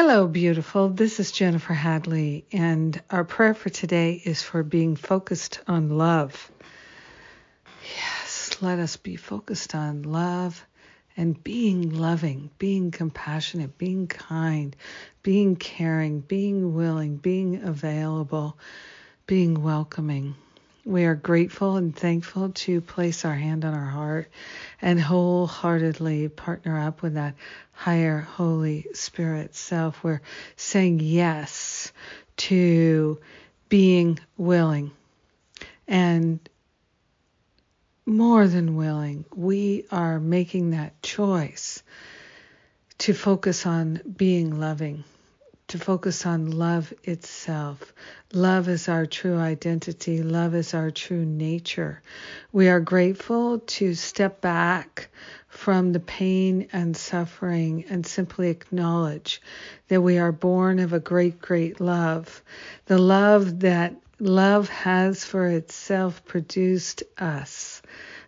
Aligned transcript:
Hello, 0.00 0.28
beautiful. 0.28 0.90
This 0.90 1.18
is 1.18 1.32
Jennifer 1.32 1.74
Hadley, 1.74 2.44
and 2.52 3.02
our 3.10 3.24
prayer 3.24 3.52
for 3.52 3.68
today 3.68 4.12
is 4.24 4.40
for 4.40 4.62
being 4.62 4.94
focused 4.94 5.58
on 5.66 5.98
love. 5.98 6.52
Yes, 7.96 8.58
let 8.60 8.78
us 8.78 8.96
be 8.96 9.16
focused 9.16 9.74
on 9.74 10.04
love 10.04 10.64
and 11.16 11.42
being 11.42 11.90
loving, 11.90 12.48
being 12.60 12.92
compassionate, 12.92 13.76
being 13.76 14.06
kind, 14.06 14.76
being 15.24 15.56
caring, 15.56 16.20
being 16.20 16.74
willing, 16.74 17.16
being 17.16 17.64
available, 17.64 18.56
being 19.26 19.64
welcoming. 19.64 20.36
We 20.88 21.04
are 21.04 21.14
grateful 21.14 21.76
and 21.76 21.94
thankful 21.94 22.48
to 22.48 22.80
place 22.80 23.26
our 23.26 23.34
hand 23.34 23.66
on 23.66 23.74
our 23.74 23.90
heart 23.90 24.30
and 24.80 24.98
wholeheartedly 24.98 26.30
partner 26.30 26.78
up 26.80 27.02
with 27.02 27.12
that 27.12 27.34
higher 27.72 28.20
Holy 28.20 28.86
Spirit 28.94 29.54
self. 29.54 30.02
We're 30.02 30.22
saying 30.56 31.00
yes 31.00 31.92
to 32.38 33.20
being 33.68 34.18
willing 34.38 34.90
and 35.86 36.40
more 38.06 38.48
than 38.48 38.74
willing. 38.74 39.26
We 39.34 39.84
are 39.90 40.18
making 40.18 40.70
that 40.70 41.02
choice 41.02 41.82
to 42.96 43.12
focus 43.12 43.66
on 43.66 44.00
being 44.16 44.58
loving 44.58 45.04
to 45.68 45.78
focus 45.78 46.26
on 46.26 46.50
love 46.50 46.92
itself. 47.04 47.92
Love 48.32 48.68
is 48.68 48.88
our 48.88 49.06
true 49.06 49.38
identity. 49.38 50.22
Love 50.22 50.54
is 50.54 50.74
our 50.74 50.90
true 50.90 51.24
nature. 51.24 52.02
We 52.52 52.68
are 52.68 52.80
grateful 52.80 53.60
to 53.60 53.94
step 53.94 54.40
back 54.40 55.08
from 55.48 55.92
the 55.92 56.00
pain 56.00 56.68
and 56.72 56.96
suffering 56.96 57.84
and 57.90 58.06
simply 58.06 58.48
acknowledge 58.48 59.42
that 59.88 60.00
we 60.00 60.18
are 60.18 60.32
born 60.32 60.78
of 60.78 60.92
a 60.92 61.00
great, 61.00 61.40
great 61.40 61.80
love. 61.80 62.42
The 62.86 62.98
love 62.98 63.60
that 63.60 63.94
love 64.18 64.68
has 64.70 65.24
for 65.24 65.46
itself 65.46 66.24
produced 66.24 67.02
us 67.18 67.77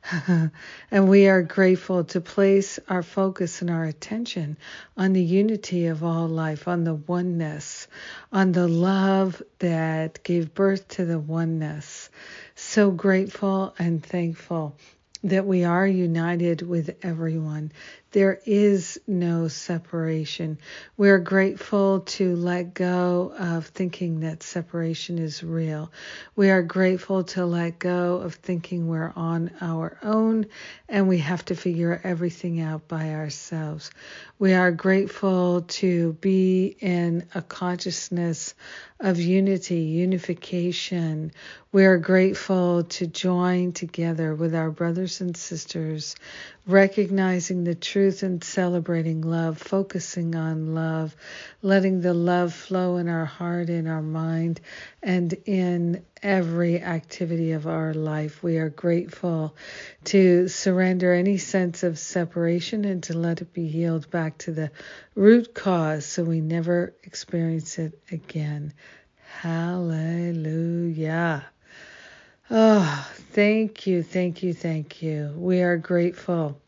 and 0.90 1.08
we 1.08 1.28
are 1.28 1.42
grateful 1.42 2.04
to 2.04 2.20
place 2.20 2.78
our 2.88 3.02
focus 3.02 3.60
and 3.60 3.70
our 3.70 3.84
attention 3.84 4.56
on 4.96 5.12
the 5.12 5.22
unity 5.22 5.86
of 5.86 6.02
all 6.04 6.28
life, 6.28 6.68
on 6.68 6.84
the 6.84 6.94
oneness, 6.94 7.88
on 8.32 8.52
the 8.52 8.68
love 8.68 9.42
that 9.58 10.22
gave 10.22 10.54
birth 10.54 10.88
to 10.88 11.04
the 11.04 11.18
oneness. 11.18 12.10
So 12.54 12.90
grateful 12.90 13.74
and 13.78 14.04
thankful 14.04 14.76
that 15.22 15.46
we 15.46 15.64
are 15.64 15.86
united 15.86 16.62
with 16.62 16.96
everyone. 17.02 17.72
There 18.12 18.40
is 18.44 19.00
no 19.06 19.46
separation. 19.46 20.58
We're 20.96 21.18
grateful 21.20 22.00
to 22.00 22.34
let 22.34 22.74
go 22.74 23.32
of 23.38 23.66
thinking 23.66 24.20
that 24.20 24.42
separation 24.42 25.18
is 25.18 25.44
real. 25.44 25.92
We 26.34 26.50
are 26.50 26.62
grateful 26.62 27.22
to 27.24 27.46
let 27.46 27.78
go 27.78 28.16
of 28.16 28.34
thinking 28.34 28.88
we're 28.88 29.12
on 29.14 29.52
our 29.60 29.96
own 30.02 30.46
and 30.88 31.06
we 31.06 31.18
have 31.18 31.44
to 31.46 31.54
figure 31.54 32.00
everything 32.02 32.60
out 32.60 32.88
by 32.88 33.10
ourselves. 33.10 33.92
We 34.40 34.54
are 34.54 34.72
grateful 34.72 35.62
to 35.62 36.14
be 36.14 36.76
in 36.80 37.28
a 37.34 37.42
consciousness 37.42 38.54
of 38.98 39.20
unity, 39.20 39.82
unification. 39.82 41.30
We 41.72 41.84
are 41.84 41.98
grateful 41.98 42.82
to 42.82 43.06
join 43.06 43.70
together 43.70 44.34
with 44.34 44.56
our 44.56 44.72
brothers 44.72 45.20
and 45.20 45.36
sisters, 45.36 46.16
recognizing 46.66 47.62
the 47.62 47.76
truth 47.76 48.24
and 48.24 48.42
celebrating 48.42 49.20
love, 49.20 49.56
focusing 49.58 50.34
on 50.34 50.74
love, 50.74 51.14
letting 51.62 52.00
the 52.00 52.12
love 52.12 52.52
flow 52.52 52.96
in 52.96 53.08
our 53.08 53.24
heart, 53.24 53.70
in 53.70 53.86
our 53.86 54.02
mind, 54.02 54.60
and 55.00 55.32
in 55.46 56.04
every 56.24 56.80
activity 56.82 57.52
of 57.52 57.68
our 57.68 57.94
life. 57.94 58.42
We 58.42 58.58
are 58.58 58.70
grateful 58.70 59.54
to 60.06 60.48
surrender 60.48 61.12
any 61.12 61.38
sense 61.38 61.84
of 61.84 62.00
separation 62.00 62.84
and 62.84 63.00
to 63.04 63.16
let 63.16 63.42
it 63.42 63.52
be 63.52 63.68
healed 63.68 64.10
back 64.10 64.38
to 64.38 64.50
the 64.50 64.72
root 65.14 65.54
cause 65.54 66.04
so 66.04 66.24
we 66.24 66.40
never 66.40 66.96
experience 67.04 67.78
it 67.78 67.96
again. 68.10 68.72
Hallelujah. 69.40 70.26
Oh, 72.52 73.08
thank 73.30 73.86
you, 73.86 74.02
thank 74.02 74.42
you, 74.42 74.52
thank 74.52 75.02
you. 75.02 75.32
We 75.36 75.62
are 75.62 75.76
grateful 75.76 76.60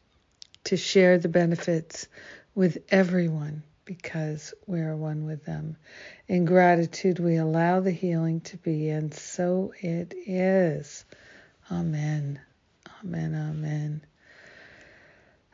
to 0.64 0.76
share 0.76 1.18
the 1.18 1.28
benefits 1.28 2.06
with 2.54 2.78
everyone 2.90 3.64
because 3.84 4.54
we 4.68 4.78
are 4.78 4.94
one 4.94 5.24
with 5.24 5.44
them. 5.44 5.76
In 6.28 6.44
gratitude, 6.44 7.18
we 7.18 7.34
allow 7.34 7.80
the 7.80 7.90
healing 7.90 8.42
to 8.42 8.58
be, 8.58 8.90
and 8.90 9.12
so 9.12 9.72
it 9.80 10.14
is. 10.24 11.04
Amen. 11.68 12.38
Amen. 13.02 13.34
Amen. 13.34 14.02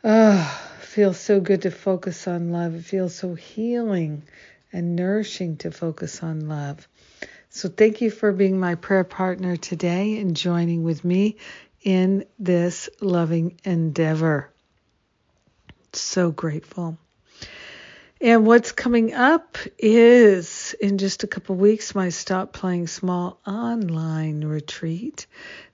Oh, 0.05 0.61
feels 0.81 1.19
so 1.19 1.41
good 1.41 1.63
to 1.63 1.71
focus 1.71 2.29
on 2.29 2.53
love. 2.53 2.75
It 2.75 2.85
feels 2.85 3.15
so 3.15 3.33
healing 3.33 4.25
and 4.75 4.95
nourishing 4.95 5.57
to 5.59 5.71
focus 5.71 6.23
on 6.23 6.49
love. 6.49 6.87
So, 7.59 7.69
thank 7.69 8.01
you 8.01 8.13
for 8.13 8.31
being 8.31 8.61
my 8.61 8.77
prayer 8.77 9.03
partner 9.03 9.57
today 9.57 10.21
and 10.21 10.37
joining 10.37 10.85
with 10.85 11.05
me 11.05 11.39
in 11.83 12.25
this 12.39 12.89
loving 13.01 13.59
endeavor. 13.65 14.53
So 15.93 16.31
grateful. 16.31 16.99
And 18.21 18.47
what's 18.47 18.71
coming 18.71 19.13
up 19.13 19.59
is 19.77 20.77
in 20.81 20.99
just 20.99 21.25
a 21.25 21.27
couple 21.27 21.57
weeks 21.57 21.97
my 21.97 22.11
Stop 22.11 22.53
Playing 22.53 22.87
Small 22.87 23.41
online 23.45 24.45
retreat, 24.45 25.27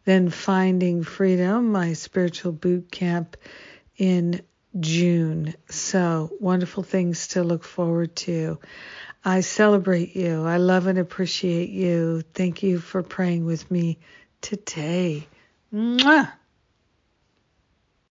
then 0.06 0.30
Finding 0.30 1.02
Freedom, 1.02 1.70
my 1.70 1.92
spiritual 1.92 2.52
boot 2.52 2.90
camp 2.90 3.36
in 3.98 4.40
June. 4.80 5.52
So 5.68 6.34
wonderful 6.40 6.82
things 6.82 7.28
to 7.28 7.44
look 7.44 7.62
forward 7.62 8.16
to. 8.16 8.58
I 9.24 9.40
celebrate 9.40 10.14
you. 10.16 10.44
I 10.44 10.58
love 10.58 10.86
and 10.86 10.98
appreciate 10.98 11.70
you. 11.70 12.22
Thank 12.34 12.62
you 12.62 12.78
for 12.78 13.02
praying 13.02 13.46
with 13.46 13.70
me 13.70 13.98
today. 14.42 15.26
Mwah! 15.72 16.30